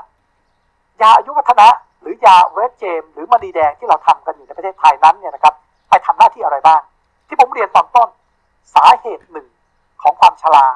[1.02, 1.68] ยาอายุวัฒนะ
[2.02, 5.54] หรือยาเรดเจมหรือมันนีแดงที่เราทำกันอยู่ในประเทศไทยนั้นเนี่ยนะครับ
[5.90, 6.82] ไปทำหน้าที่อะไรบ้าง
[7.28, 8.10] ที่ผมเรียนตอนต้น
[8.74, 9.48] สาเหตุหนึ่ง
[10.02, 10.68] ของความชรา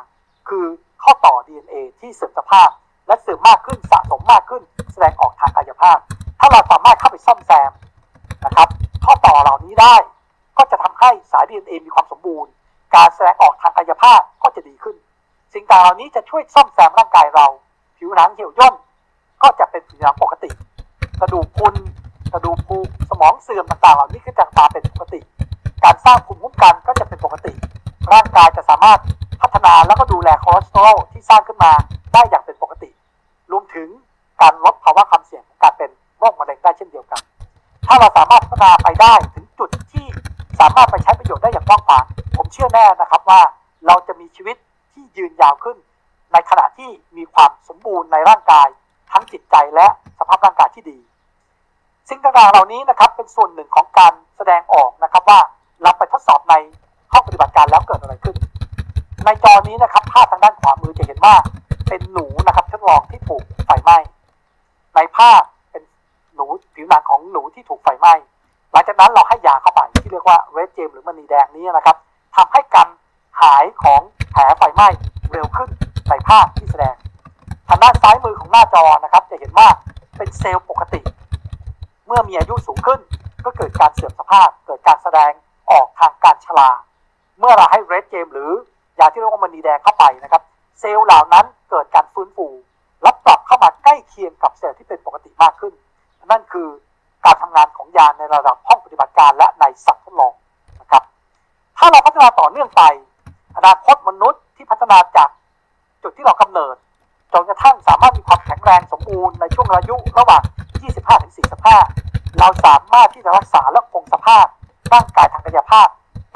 [0.49, 0.65] คือ
[1.03, 2.69] ข้อต่อ DNA ที่เสื่อมสภาพ
[3.07, 4.61] และเสื่อมมากขึ้นสะสมมากขึ้น
[4.93, 5.97] แสดงออกทางกายภาพ
[6.39, 7.71] ถ้าเราสามารถเข้าไปซ่อมแซม
[8.45, 8.67] นะครับ
[9.05, 9.95] ข้อต่อเหล่านี้ได้
[10.57, 12.51] ก็จะทำให้สาย DNA มีความสมบูรณ์
[12.95, 14.95] การแสดงออกทางกายภาพก็จะดีขึ้น
[15.53, 17.47] สิ่งต่างเหล่านี้จะช่วยซ่อมแซมร่างกายเรา
[17.97, 18.75] ผิวหนังเหี่ยวย่น
[19.43, 20.49] ก็จะเป็นผิวหนังปกติ
[21.19, 21.75] กระดูกพุน
[22.33, 22.77] กระดูกพุ
[23.09, 25.19] สมองเสื่อมต่างๆ เหล่านี้ก็จะมาเป็นปกติ
[25.83, 27.53] การสร้างภูมิคุ้มกันก็จะเป็นปกติ
[28.13, 28.99] ร่างกายจะสามารถ
[29.41, 31.71] พัฒนาแล้วก็ดูแลคอเลสเตอรอลที่สร้างขึ้นมา
[32.13, 32.89] ได้อย่างเป็นปกติ
[33.51, 33.87] รวมถึง
[34.41, 35.89] การลดภาวะความเสี่ยงของการเป็น
[36.19, 37.21] โรคมะเร็งได้เช่นเดียวกัน
[37.85, 40.05] ถ้าเราสามารถพัฒนาไปได้ถึงจุดที่
[40.59, 42.05] สามารถไปใช้ประโยชน์ได้อย่างกว้างขวาง
[42.37, 43.41] ผมเชื่อแน่นะครับว่า
[43.87, 44.57] เราจะมีชีวิต
[44.93, 45.77] ที่ยืนยาวขึ้น
[46.33, 48.67] ในขณะที่มีความสมบูรณ์ในร่างกาย
[49.11, 49.87] ทั้งจิตใจและ
[50.19, 50.97] สภาพร่างกายที่ดี
[52.09, 55.39] สิ่งต่างๆเหล่านี้นะครับเป็นส่วนหนึ่งของการแสดงออกนะครับว่า
[55.81, 56.55] เราไปทดสอบใน
[57.11, 58.35] ห้องปฏิบัติการแล้วเกิดอะไรขึ้น
[59.25, 61.35] ในจอนี้นะครับภาพทางด้านขวามือจะเห็นว่า
[61.87, 63.97] เป็นหนูนะครับทดลองที่ถูกไฟไหม้
[64.95, 65.83] ในภาพเป็น
[66.35, 68.13] หนูผิวหนังของหนูที่ถูกไฟไหม้
[68.73, 71.97] หลังจากนั้นเราให้ยาเข้าไปที่เรียกว่าเรดเจมหรือมณีแดงนี้นะครับ
[72.35, 72.87] ทำให้การ
[73.41, 74.87] หายของแผลไฟไหม้
[75.31, 75.69] เร็วขึ้น
[76.09, 76.95] ในภาพที่แสดง
[77.67, 79.67] ทางด้านซ้ายมือของหน้าจอนะครับ จะเห็นว่า
[80.17, 81.01] เป็นเซลล์ปกติ
[82.07, 82.99] เมื่อมีอายุสูงขึ้น
[83.45, 85.31] ก็เกิดการเสื่อมสภาพ เกิดการแสดง
[85.71, 86.69] ออกทางการชรา
[87.39, 88.51] เมื่อเราให้เรดเจมหรือ
[88.99, 90.41] ยาที่เรียกว่ามณีแดงเข้าไปนะครับ
[90.79, 92.47] เซลล์เหล่านั้นเกิดการฟื้นฟู
[93.03, 95.73] และปรับเข้ามาใกล้เคียงกับเซลล์ที่เป็นปกติมากขึ้น
[96.31, 96.69] นั่นคือ
[97.25, 100.33] การทำงานของยาในระดับห้องปฏิบัติการและในสัตว์ทดลอง
[100.81, 101.03] นะครับ
[101.77, 102.83] ถ้าเราพัฒนาต่อเนื่องไป
[103.57, 105.29] อนาคตมนุษย์ที่พัฒนาจาก
[106.03, 106.75] จุดที่เรากำเนิด
[107.33, 110.43] จนกระทั่งสามารถมีความแข็งแรงสมบูรณ์ในช่วงอายุระหว่าง
[111.61, 114.45] 25-45 เราสามารถที่จะรักษาและคงสภาพ
[114.93, 115.87] ร่างกายทางกายภาพ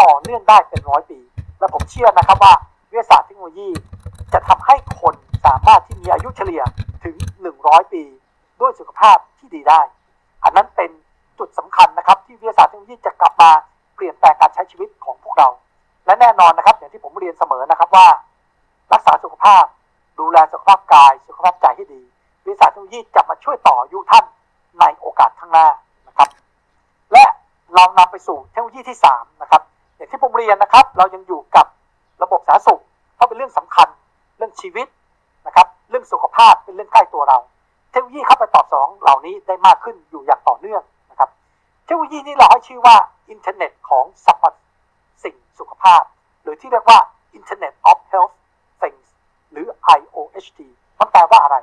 [0.02, 1.20] ต่อเนื่องได้เป็นร้อยปี
[1.60, 2.54] และผมเชื่อนะครับว่า
[2.90, 3.70] วิทยาศาสตร์เทคโนโลยี
[4.34, 6.64] จะทำให้คนสามารถที่มีอายุเฉลี่ย
[7.04, 7.16] ถึง
[7.56, 8.04] 100 ปี
[8.62, 9.82] ด้วยสุขภาพที่ดีได้
[10.48, 10.92] อันนั้นเป็น
[11.40, 13.52] จุดสำคัญนะครับ ที่วิทยาศาสตร์เทคโนโลยีจะกลับมา
[13.96, 15.48] เปลี่ยนแปลงการใช้ชีวิตของพวกเรา
[16.06, 18.08] และแน่นอนนะครับ อย่างที่ผมเรียนเสมอนะครับว่า
[18.94, 19.64] รักษาสุขภาพ
[20.20, 22.02] ดูแลสุขภาพกาย สุขภาพใจให้ดี
[22.46, 24.26] วิทยาศาสตร์เทคโนโลยีจะมาช่วยต่ออายุท่าน
[24.80, 25.68] ในโอกาสข้างหน้า
[26.08, 26.30] นะครับ
[27.14, 27.26] และ
[27.76, 29.62] เรานำไปสู่เทคโนโลยีที่3นะครับ
[29.96, 31.66] อย่างที่ผมเรียนนะครับ เรายังอยู่กับ
[32.24, 32.82] ระบบสาธารณสุข
[33.16, 33.88] เพราะเป็นเรื่องสำคัญ
[34.38, 34.88] เรื่องชีวิต
[35.48, 37.38] นะครับ เรื่องสุขภาพเป็นเรื่องใกล้ตัวเรา
[37.92, 41.30] เทคโนโลยีเข้าไปตอบสนองเหล่านี้ได้มากขึ้นอยู่อย่างต่อเนื่องนะครับ
[41.86, 42.96] เทคโนโลยีนี้เราให้ชื่อว่า
[43.30, 44.54] อินเทอร์เน็ตของสรรพ
[45.24, 46.04] สิ่งสุขภาพ
[46.42, 47.00] หรือที่เรียกว่า
[47.38, 48.34] Internet of Health
[48.82, 49.08] Things
[49.52, 49.66] หรือ
[49.98, 50.60] IOHT
[51.00, 51.58] มันแปลว่าอะไร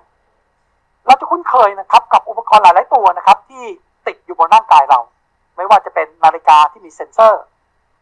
[1.07, 3.65] เราจะคุ้นเคยนะครับกับอุปกรณ์หลาย ๆ ตัวนะครับ ที่
[4.07, 5.01] ติดอยู่บนร่างกายเรา
[5.57, 7.43] ไม่ว่าจะเป็นนาฬิกาที่มีเซ็นเซอร์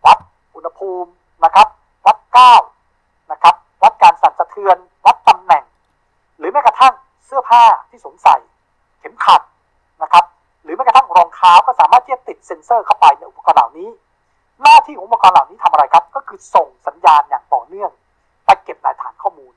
[0.04, 0.18] วัด
[0.54, 1.10] อุณหภูมิ
[1.44, 1.66] นะครับ
[2.06, 2.60] วัดก้าว
[3.32, 5.64] นะครับ วัดการสั่นสะเทือน วัดตำแหน่ง
[6.38, 6.94] หรือแม้กระทั่ง
[7.34, 8.36] สื้อผ้าที่สวมใส่
[9.00, 9.40] เข็มขัด
[10.02, 10.24] นะครับ
[10.62, 13.88] หรือแม้กระทั่งรองเท้าก็สามารถที่จะติดเซ็นเซอร์เข้าไปในอุปกรณ์เหล่านี้
[14.62, 17.90] หน้าที่ของอุปกรณ์เหล่านี้ทำอะไรครับ ก็คือส่งสัญญาณอย่างต่อเนื่อง
[18.46, 19.52] ไปเก็บรายฐานข้อมูล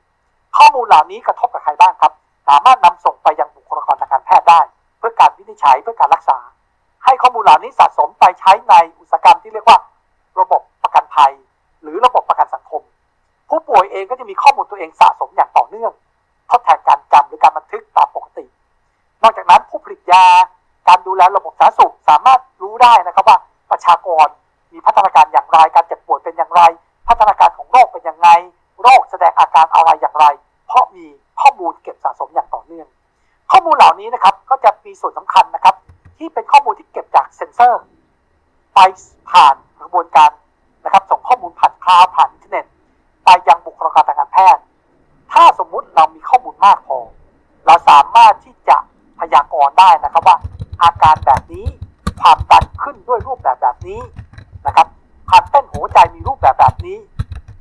[0.58, 2.14] ข้อมูลเหล่านี้กระทบกับใครบ้างครับ
[2.48, 4.62] สามารถนำส่งไปยังบุคลากรทางการแพทย์ได้
[5.00, 6.38] เพื่อการวินิจฉัยเพื่อการรักษา
[7.06, 9.78] ให้ข้อมูลเหล่านี้สะสมไปใช้ในอุตสาหกรรมที่เรียกว่า
[10.40, 11.32] ระบบประกันภัย
[11.82, 12.82] หรือระบบประกันสังคม
[13.50, 15.92] ผู้ป่วยเองก็จะมีข้อมูลตัวเองสะสมอย่างต่อเนื่อง
[16.50, 18.46] ทดแทนการจำหรือการบันทึกตามปกติ
[19.22, 20.26] นอกจากนั้นผู้ผลิตยา
[20.88, 23.38] การดูแลระบบสาธารณสุขสามารถรู้ได้นะครับว่า
[23.72, 24.28] ประชากร
[24.72, 26.62] มีพัฒนาการอย่างไร การเจ็บป่วยเป็นอย่างไร
[27.08, 28.30] พัฒนาการของโรคเป็นอยังไง
[28.82, 30.26] โรคแสดงอาการอะไรอย่างไร
[30.68, 31.06] เพราะมี
[31.42, 32.88] ข้อมูลเก็บสะสมอย่างต่อเนื่อง
[33.52, 35.76] ข้อมูลเหล่านี้นะครับก็จะมีส่วนสำคัญนะครับ
[36.18, 37.82] ที่เป็นข้อมูลที่เก็บจากเซ็นเซอร์
[38.74, 38.80] ไป
[39.32, 40.32] ผ่านกระบวนการ
[40.84, 42.32] นะครับ ส่งข้อมูลผ่านคลาวผ่าน
[53.96, 54.06] นี้
[54.66, 54.88] นะครับ
[55.30, 56.98] ความเต้นหัวใจมีรูปแบบแบบนี้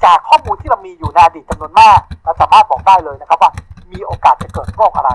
[0.05, 3.51] จากข้อมูลที่เรามีอยู่ในอดีตจำนวนมากเราสามารถบอกได้เลยนะครับว่า
[3.93, 5.11] มีโอกาสจะเกิดโรคอะไร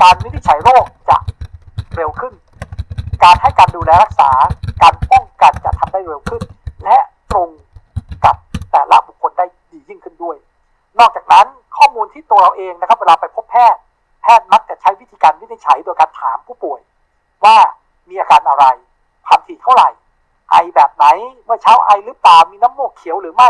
[0.00, 1.16] การวินิจฉัยโรคจะ
[1.96, 2.32] เร็วขึ้น
[3.24, 4.30] การให้การดูแลรักษา
[4.82, 6.42] การป้องกันจะทำได้เร็วขึ้น
[6.84, 6.98] และ
[7.30, 7.48] ตรง
[8.24, 8.36] กับ
[8.72, 10.36] แต่ละบุคคลได้ดียิ่งขึ้นด้วย
[10.98, 11.46] นอกจากนั้น
[11.76, 13.80] ข้อมูลที่ตัวเราเองนะครับเวลาไปพบแพทย์
[14.22, 16.80] แพทย์มักจะใช้วิธีการวินิจฉัยโดยการถามผู้ป่วย
[17.44, 17.56] ว่า
[18.08, 18.64] มีอาการอะไร
[19.26, 19.88] ความถี่เท่าไหร่
[20.50, 21.04] ไอแบบไหน
[21.44, 23.48] เมื่อเช้าไอ หรือเปล่ามีน้ำมูกเขียวหรือไม่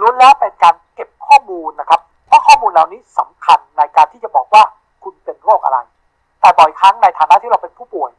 [0.00, 4.62] ล้วนแล้วเป็นการเก็บข้อมูลนะครับ เพราะข้อมูลเหล่านี้สำคัญในการที่จะบอกว่า
[5.02, 5.78] คุณเป็นโรคอะไร
[6.40, 8.10] แต่บ่อยครั้งในฐานะที่เราเป็นผู้ป่วย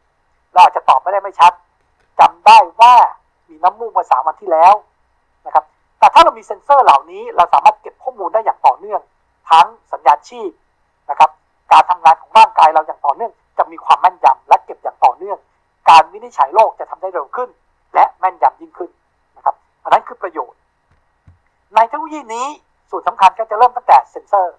[0.53, 1.51] เราอาจจะตอบไม่ได้ไม่ชัด
[2.19, 2.93] จำได้ว่า
[3.49, 4.73] มีน้ำมูกมาสามวันที่แล้ว
[5.45, 5.65] นะครับ
[5.99, 9.01] แต่ถ้าเรามีเซ็นเซอร์เหล่านี้เราสามารถเก็บข้อมูลได้อย่างต่อเนื่อง
[9.51, 10.49] ทั้งสัญญาณชีพ
[11.09, 11.29] นะครับ
[11.71, 15.37] การทำงานของร่างกายเราอย่างต่อเนื่อง จะมีความแม่นยำและเก็บอย่างต่อเนื่อง
[15.89, 16.70] การวินิจฉัยโรค
[22.33, 22.47] นี้
[22.89, 24.55] ส่วนสำคัญก็จะเริ่มตั้งแต่เซ็นเซอร์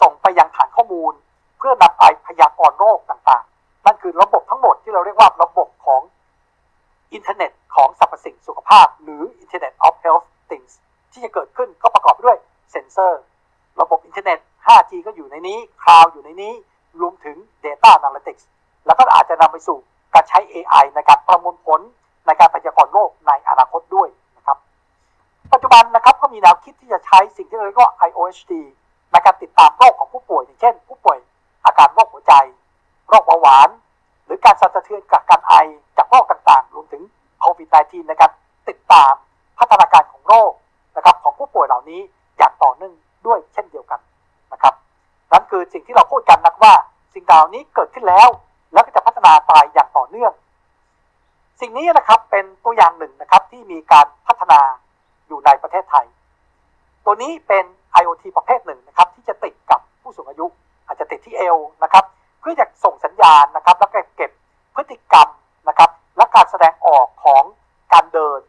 [0.00, 1.12] ส่งไปยังฐานข้อมูล
[1.58, 6.02] เพื่อนำไปพยากรณ์โรคต่างๆ นั่นคือระบบทั้งหมดที่เราเรียกว่าระบบของ
[7.12, 10.72] อินเทอร์เน็ตของสรรพสิ่งสุขภาพ หรือ Internet of Health Things
[11.12, 12.36] ที่จะเกิดขึ้นก็ประกอบด้วย
[12.72, 13.22] เซ็นเซอร์
[13.80, 16.52] ระบบอินเทอร์เน็ต 5G ก็อยู่ในนี้ cloud อยู่ในนี้
[17.00, 18.42] รวมถึง Data Analytics
[18.86, 19.78] แล้วก็อาจจะนำไปสู่
[20.14, 21.80] การใช้ AI ในการประมวลผล
[22.26, 24.58] ในการพยากรณ์โรคในอนาคตด้วยนะครับ
[25.52, 28.52] ปัจจุบันนะครับก็มีแนวคิดที่จะใช้สิ่งที่เรียกว่า IoHT
[29.12, 31.18] ในการติดตามโรคของผู้ป่วยอย่างเช่น ผู้ป่วย
[31.64, 32.34] อาการโรคหัวใจ
[33.08, 33.68] โรคเบาหวาน
[34.24, 35.54] หรือการสั่นสะเทือนจากการไอ
[35.96, 37.02] จากโรคต่างๆ รวมถึง
[37.40, 38.30] โควิด -19 ในการ
[38.68, 39.12] ติดตาม
[39.58, 40.52] พัฒนาการของโรค
[40.96, 42.00] นะครับของผู้ป่วยเหล่านี้
[42.38, 42.92] อย่างต่อเนื่อง
[43.26, 44.00] ด้วยเช่นเดียวกัน
[44.52, 44.74] นะครับ
[45.32, 46.74] นั่นคือสิ่งที่เราพูดกันนะว่า
[47.14, 48.28] สิ่งเหล่านี้เกิดขึ้นแล้ว
[48.72, 50.32] แล้วก็จะพัฒนาไปอย่างต่อเนื่อง
[51.60, 54.60] สิ่งนี้นะครับเป็นตัวอย่างหนึ่งนะครับที่มีการพัฒนา
[55.32, 56.06] อยู่ในประเทศไทย
[57.04, 57.64] ตัวนี้เป็น
[58.00, 60.46] IoT ประเภทหนึ่งนะครับ ที่จะติดกับผู้สูงอายุ
[60.86, 62.04] อาจจะติดที่เอวนะครับ
[62.40, 64.30] เพื่อจะส่งสัญญาณนะครับ แล้วก็เก็บ
[64.74, 65.28] พฤติกรรม
[65.68, 67.42] นะครับ และการแสดงออกของ
[67.92, 68.40] การเดิน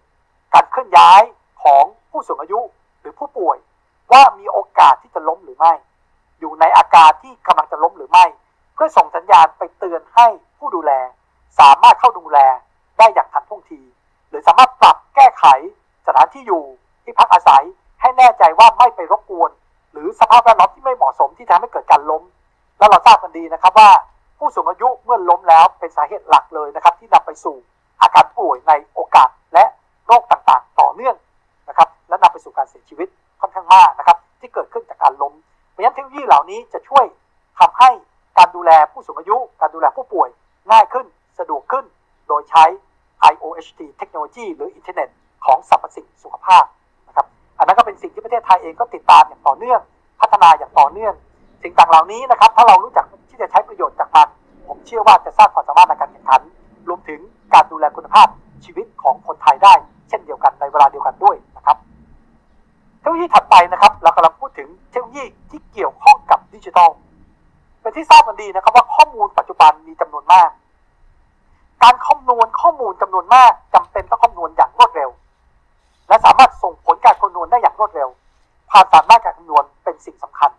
[0.53, 1.21] การเคลื่อนย้าย
[1.63, 2.59] ของผู้สูงอายุ
[2.99, 3.57] หรือผู้ป่วย
[4.11, 5.73] ว่ามีโอกาสที่จะล้มหรือไม่
[6.39, 8.25] อยู่ในอาการที่กำลังจะล้มหรือไม่
[8.73, 10.91] เพื่อส่งสัญญาณไปเตือนให้ผู้ดูแล
[11.59, 12.37] สามารถเข้าดูแล
[12.97, 13.81] ได้อย่างทันท่วงที
[14.29, 15.45] หรือสามารถปรับแก้ไข
[16.07, 16.63] สถานที่อยู่
[17.61, 19.51] ที่พักอาศัยให้แน่ใจว่าไม่ไปรบกวน
[19.91, 22.23] หรือสภาพแวดล้อมที่ไม่เหมาะสมที่ทำให้เกิดการล้ม
[22.77, 23.89] แล้วเราทราบกันดีนะครับว่า
[24.39, 27.55] ผู้สูงอายุเมื่อล้มแล้วเป็นสาเหตุหลักเลยนะครับ ที่นำไปสู่
[28.01, 29.65] อาการป่วยในโอกาสและ
[30.07, 31.15] โรคต่างๆ ต่อเนื่อง
[31.69, 33.07] นะครับ และนำไปสู่การเสียชีวิต
[33.41, 35.33] ค่อนข้างมากนะครับ ที่เกิดขึ้นจากการล้ม
[35.69, 37.05] เพราะฉะนั้นเทคโนโลยีเหล่านี้จะช่วย
[37.59, 37.89] ทำให้
[38.37, 40.29] การดูแลผู้สูงอายุ การดูแลผู้ป่วย
[40.71, 41.05] ง่ายขึ้น
[41.39, 41.85] สะดวกขึ้น
[42.27, 42.65] โดยใช้
[43.31, 45.09] IOHT เทคโนโลยีหรืออินเทอร์เน็ต
[45.45, 46.63] ของสรรพสิ่งสุขภาพ
[47.63, 49.79] อันนั้นก็เป็นสิ่งที่ประเทศไทยเองก็ติดตามอย่างต่อเนื่อง
[50.21, 51.13] พัฒนาอย่างต่อเนื่อง
[51.63, 54.27] สิ่งต่างเหล่านี้นะครับ ถ้าเรารู้จักที่จะใช้ประโยชน์จากมัน
[54.67, 56.41] ผมเชื่อว่าจะสร้างความสามารถในการแข่งขัน
[56.89, 57.19] รวมถึง
[57.53, 58.27] การดูแลคุณภาพ
[58.65, 59.73] ชีวิตของคนไทยได้
[60.09, 61.77] เช่นเดียวกันในเวลาเดียวกันด้วยนะครับ
[62.99, 66.89] เทคโนโลยีถัดไปนะครับ เรากำลังพูดถึงเทคโนโลยีที่เกี่ยวข้องกับดิจิทัล
[67.81, 70.49] เป็นที่ทราบกันดีนะครับว่าข้อมูลปัจจุบันมีจำนวนมาก
[71.83, 75.09] การคำนวณข้อมูลจำนวนมากจำเป็นต้องคำนวณอย่างรวดเร็ว
[76.07, 76.51] และสามารถ
[77.43, 78.09] ส่งผลการคำนได้อย่างรวดเร็ว
[78.71, 80.51] ความสามารถการคำนวณเป็นสิ่งสำคัญ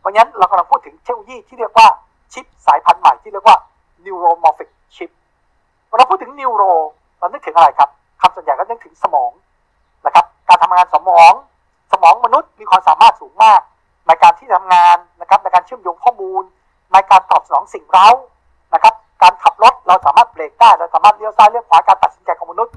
[0.00, 1.86] เพราะฉะนั้นเรากำลังพูดถึงเทคโนโลยีที่เรียกว่า
[2.32, 3.56] ชิปสายพันธุ์ใหม่ที่เรียกว่า
[4.04, 5.10] neuromorphic chip
[5.88, 6.72] เวลาพูดถึง neuro
[7.18, 7.88] เรานึกถึงอะไรครับ
[8.20, 9.30] คำส่วนใหญ่ก็นึกถึงสมอง
[10.06, 11.32] นะครับ การทำงานสมอง
[11.92, 13.60] สมองมนุษย์มีความสามารถสูงมาก
[14.06, 16.42] ในการที่ทำงานนะครับในการเชื่อมโยงข้อมูล
[16.92, 18.08] ในการตอบสนองสิ่งเร้า
[18.74, 22.74] นะครับ การขับรถเราสามารถเบรกได้เราสามารถเลี้ยวซ้ายเลี้ยวขวาการตัดสินใจของมนุษย์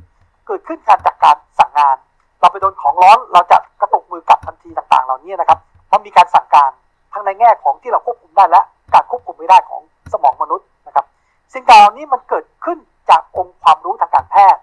[0.47, 1.97] เกิดขึ้นการจากการสั่งงาน
[2.41, 5.59] เราไปโดนของร้อนเราจะกระตุกมือกลับทันทีต่างๆ เหล่านี้นะครับ
[5.91, 6.71] มันมีการสั่งการ
[7.13, 8.61] ทั้งในแง่ของที่เราควบคุมได้และ
[8.93, 9.81] การควบคุมไม่ได้ของ
[10.13, 11.05] สมองมนุษย์นะครับ
[11.53, 12.77] สิ่งเหล่านี้มันเกิดขึ้น
[13.09, 14.61] จากองค์ความรู้ทางการแพทย์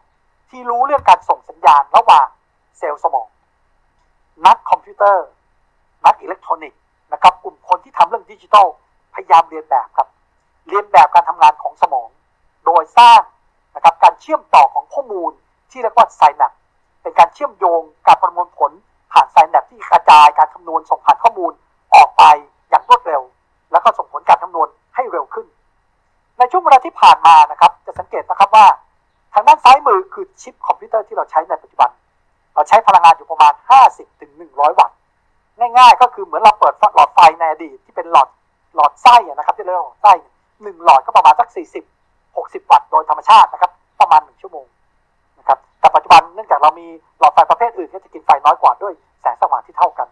[0.51, 2.27] ที่รู้เรื่องการส่งสัญญาณระหว่าง
[2.79, 3.29] เซลล์สมอง
[4.47, 5.27] นักคอมพิวเตอร์
[6.05, 6.81] นักอิเล็กทรอนิกส์
[7.13, 8.67] นะครับกลุ่มคนที่ทำเรื่องดิจิทัล
[9.15, 10.09] พยายามเลียนแบบครับ
[10.69, 12.09] เลียนแบบการทำงานของสมอง
[12.65, 13.21] โดยสร้าง
[13.75, 15.33] นะครับการเชื่อมต่อของข้อมูล
[15.71, 16.53] ที่เรียกว่าไซนัป
[17.09, 18.73] เป็นการเชื่อมโยงการประมวลผล
[19.13, 21.53] ผ่านไซนัปที่กระจายการคำนวณส่งผ่านข้อมูล
[21.95, 22.23] ออกไป
[22.71, 23.23] อย่างรวดเร็ว
[23.73, 25.47] แล้วก็ส่งผลการคำนวณให้เร็วขึ้น
[26.39, 28.67] ในช่วงเวลาที่ผ่านมานะครับ จะสังเกตนะครับว่า
[29.35, 31.91] ทางด้านซ้ายมือคือชิปคอมพิวเตอร์ที่เราใช้ในปัจจุบัน
[32.55, 33.53] เราใช้พลังงานอยู่ประมาณ
[33.87, 34.97] 50ถึง100 วัตต์
[35.59, 38.29] ง่ายๆ ก็คือเหมือนเราเปิดหลอดไฟในอดีตที่เป็นหลอด
[38.75, 40.13] หลอดไส้นะครับที่เรียกว่าหลอดไส้
[40.63, 44.67] หนึ่งหลอดก็ประมาณสัก 40 60 วัตต์โดยธรรมชาตินะครับ ประมาณ 1 ชั่วโมง
[45.39, 46.87] นะครับแต่ปัจจุบัน จากเรามี
[47.19, 50.09] หลอดไฟประเภทอื่นที่จะกินไฟน้อยกว่าด้วยแสงสว่างที่เท่ากัน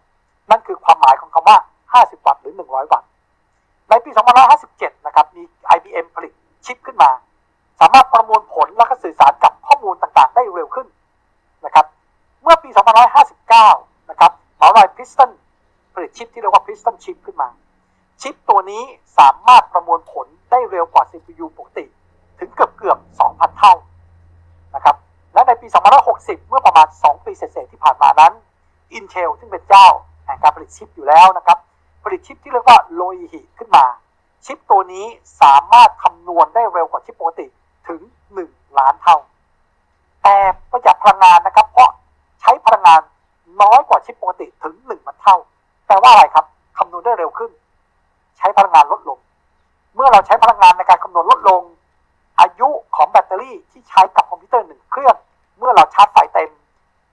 [0.51, 1.57] นั่นคือความหมายของคำว่า
[1.93, 3.07] 50 วัตต์หรือ 100 วัตต์
[3.89, 4.11] ในปี
[4.57, 5.43] 2557 นะครับ มี
[5.75, 6.33] IBM ผลิต
[6.65, 7.09] ชิปขึ้นมา
[7.79, 10.87] สามารถประมวลผลและก็สื่อสารกับข้อมูลต่างๆ ได้เร็วขึ้น
[11.65, 11.85] นะครับ
[12.43, 12.69] เมื่อปี
[13.39, 15.31] 2559 นะครับหมอรายพิสตัน
[15.93, 17.49] ผลิตชิปที่เรียกว่าพิสตันชิปขึ้นมา
[18.21, 18.83] ชิปตัวนี้
[19.19, 21.85] สามารถประมวลผลได้เร็วกว่า CPU ปกติ
[22.39, 22.97] ถึงเกือบเกือบ
[23.27, 23.73] 2,000 เท่า
[24.75, 24.95] นะครับ
[25.33, 25.67] และในปี
[26.17, 28.33] 60 เมื่อประมาณ 2 ปีเศษที่ผ่านมานั้น
[28.97, 29.87] Intel ซึ่งเป็นเจ้า
[30.25, 31.57] แห่งการผลิตชิปอยู่แล้วนะครับ
[32.03, 33.01] ผลิตชิปที่เรียกว่าโล
[33.31, 33.85] หิขึ้นมา
[34.45, 35.05] ชิปตัวนี้
[35.41, 37.45] สามารถคำนวณได้เร็วกว่าชิปปกติ
[37.87, 38.01] ถึง
[38.39, 39.17] 1 ล้านเท่า
[40.23, 40.37] แต่
[40.71, 41.89] ประหยัดพลังงานนะครับ เพราะ
[42.41, 43.01] ใช้พลังงาน
[43.61, 45.37] น้อยกว่าชิปปกติถึง1 พันเท่า
[45.87, 46.45] แปลว่าอะไรครับ
[46.77, 47.51] คำนวณได้เร็วขึ้น
[48.37, 49.19] ใช้พลังงานลดลง
[49.95, 51.61] เมื่อเราใช้พลังงานในการคำนวณลดลง
[52.39, 55.15] อายุของแบตเตอรี่ที่ใช้กับคอมพิวเตอร์หนึ่งเครื่อง
[55.57, 56.49] เมื่อเราชาร์จไฟเต็ม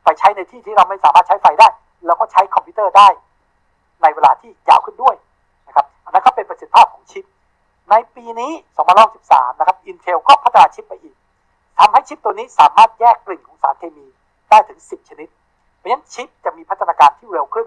[0.05, 1.69] ไปใช้ในที่ที่เราไม่สามารถใช้ไฟได้
[2.07, 3.09] เราก็ใช้คอมพิวเตอร์ได้
[4.03, 5.15] ในเวลาที่ยาวขึ้นด้วย
[5.67, 7.25] นะครับอันนั้นก็เป็นประสิทธิภาพของชิป
[7.91, 8.53] ในปีนี้
[9.07, 11.15] 2013 นะครับ Intel ก็พัฒนาชิปไปอีก
[11.79, 14.07] ทำให้ชิปตัวนี้สามารถแยกกลิ่นของสารเคมี
[14.51, 15.29] ได้ถึง 10 ชนิด
[15.77, 17.67] เพราะฉะนั้นชิปจะมีพัฒนาการที่เร็วขึ้น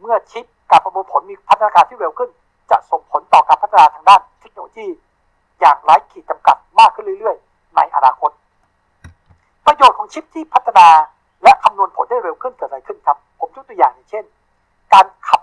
[0.00, 2.30] เมื่อชิปการประมวลผลมีพัฒนาการที่เร็วขึ้น
[2.70, 4.86] จะส่งผลต่อการพัฒนาทางด้านเทคโนโลยี
[5.60, 8.30] อย่างไร้ขีดจำกัดมากขึ้นเรื่อย ๆ ในอนาคต
[9.66, 10.88] ประโยชน์ของชิปที่พัฒนา
[11.42, 14.24] และคำนวณผลได้เร็วขึ้นเกิดอะไรขึ้นครับ ผมยกตัวอย่างอย่างเช่น
[14.92, 15.40] การขับ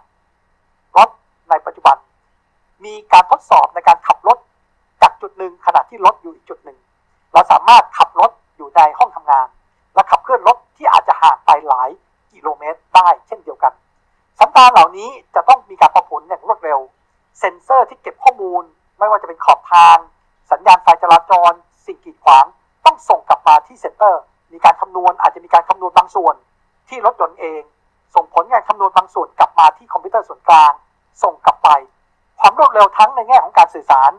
[0.97, 1.09] รถ
[1.49, 1.97] ในปัจจุบัน
[2.85, 4.37] มีการทดสอบในการขับรถ
[5.01, 6.77] จากจุดหนึ่งขณะที่รถอยู่อีกจุดหนึ่ง
[7.33, 9.47] เราสามารถขับรถอยู่ในห้องทำงาน
[9.95, 11.89] และขับเคลื่อนรถที่อาจจะห่างไปหลาย
[12.33, 13.73] กิโลเมตรได้เช่นเดียวกัน
[14.39, 16.79] สัญญาณเหล่านี้จะต้องมีการประมวลอย่างรวดเร็ว
[17.39, 18.63] เซ็นเซอร์ที่เก็บข้อมูล
[18.99, 19.97] ไม่ว่าจะเป็นขอบทาง
[20.51, 21.51] สัญญาณไฟจราจร
[21.85, 22.45] สิ่งกีดขวาง
[22.85, 26.35] ต้องส่งกลับมาที่ center มีการคำนวณอาจจะมีการคำนวณบางส่วน
[26.89, 27.61] ที่รถยนต์เอง
[28.15, 30.71] ส่งผลงานคำนวณบางส่วนกลับมาที่คอมพิวเตอร์ส่วนกลาง
[31.23, 31.69] ส่งกลับไป
[32.39, 34.11] ความรวดเร็วทั้งในแง่ของการสื่อสาร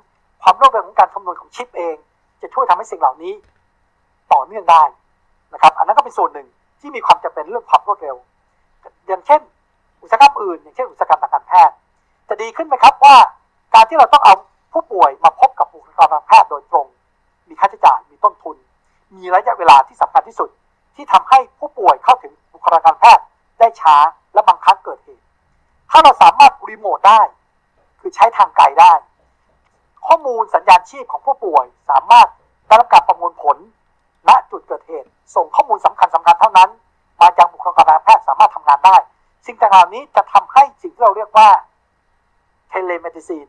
[0.42, 1.96] ความรวดเร็วของการคำนวณของชิปเอง
[2.42, 3.34] จะช่วยทำให้สิ่งเหล่านี้
[4.32, 4.82] ต่อเนื่องได้
[5.52, 6.48] นะครับอันนั้นก็เป็นส่วนหนึ่ง
[6.80, 8.16] ที่มีความจำเป็นเรื่องความรวดเร็ว
[9.06, 9.40] อย่างเช่น
[10.02, 11.74] อุตสาหกรรมอื่น อย่างเช่นอุตสาหกรรมทางการแพทย์
[12.28, 13.16] จะดีขึ้นไหมครับว่า
[13.74, 14.34] การที่เราต้องเอา
[14.72, 16.86] ผู้ป่วยมาพบกับบุคลากรทางแพทย์โดยตรง
[17.48, 18.56] มีค่าใช้จ่าย มีต้นทุน
[19.16, 20.50] มีระยะเวลาที่สำคัญที่สุด
[21.12, 23.24] ที่ทำให้ผู้ป่วยเข้าถึงบุคลากรแพทย์
[23.58, 23.96] ได้ช้า
[24.34, 25.24] และบางครั้งเกิดเหตุ
[25.90, 27.20] ถ้าเราสามารถรีโมทได้
[28.00, 28.92] คือใช้ทางไกลได้
[30.06, 32.28] ข้อมูลสัญญาณชีพของผู้ป่วยสามารถ
[32.66, 33.56] ได้รับการประมวลผล
[34.28, 36.70] ณจุดเกิดเหตุ ส่งข้อมูลสำคัญสำคัญเท่านั้น
[37.20, 38.96] มาจากบุคลากรทางแพทย์สามารถทำงานได้
[39.46, 41.48] สิ่งต่างๆเหล่านี้จะทำให้สิ่งที่เราเรียกว่า
[42.68, 43.46] telemedicine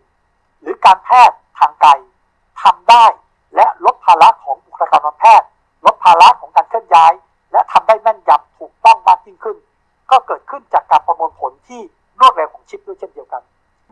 [11.67, 11.79] ที่
[12.19, 13.41] รวดเร็วของชิปด้วยเช่นเดียวกัน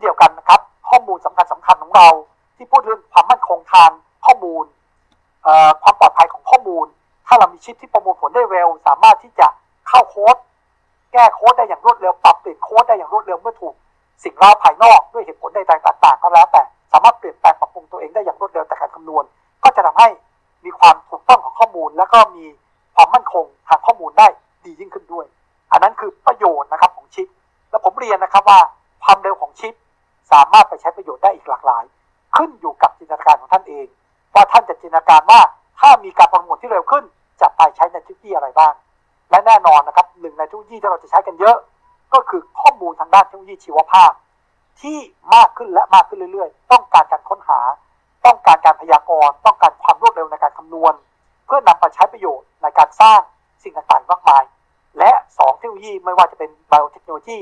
[0.00, 2.08] เดียวกันนะครับ ข้อมูลสำคัญสำคัญของเรา
[2.56, 3.90] ที่พูดเรื่องความมั่นคงทาง
[4.24, 4.64] ข้อมูล
[5.82, 6.86] ความปลอดภัยของข้อมูล
[7.26, 9.46] ถ้าเรามีชิปที่ประมวลผลได้เร็ว สามารถที่จะ
[9.88, 10.36] เข้าโค้ด
[11.12, 13.74] แก้โค้ดได้อย่างรวดเร็ว ปรับเปลี่ยนโค้ดได้อย่างรวดเร็วเมื่อถูก
[14.24, 19.24] สิ่งร้าภายนอกด้วยเหตุผลใดๆต่าง ๆ ก็แล้วแต่สามารถเปลี่ยนแปลงปรับปรุงตัวเองได้อย่างรวดเร็วแต่การคำนวณ
[19.64, 20.08] ก็จะทำให้
[20.64, 22.18] มีความถูกต้องของข้อมูล และก็
[28.32, 28.60] นะครับว่า
[29.04, 29.74] ความเร็วของชิป
[30.32, 31.84] สามารถไปใช้ประโยชน์ได้อีกหลากหลาย
[32.36, 33.86] ขึ้นอยู่กับจินตนาการของท่านเอง
[34.34, 35.40] ว่าท่านจะจินตนาการว่า
[35.80, 37.04] ถ้ามีการประมวลที่เร็วขึ้น
[37.40, 38.72] จะไปใช้ในเทคโนโลยีอะไรบ้าง
[39.30, 41.56] และแน่นอนนะครับหนึ่งในเทคโนโลยีที่เราจะใช้กันเยอะ
[42.14, 44.12] ก็คือข้อมูลทางด้านเทคโนโลยีชีวภาพ
[44.80, 44.98] ที่
[45.34, 47.60] มากขึ้นและมากขึ้นเรื่อย ๆ ต้องการการค้นหา
[48.26, 50.94] ต้องการการพยากรณ์ ต้องการความรวดเร็วในการคำนวณ
[51.46, 53.20] เพื่อนำไปใช้ประโยชน์ในการสร้าง
[53.62, 54.42] สิ่งต่างๆมากมาย
[54.98, 57.38] และ 2 เทคโนโลยีไม่ว่าจะเป็นไบโอเทคโนโลยี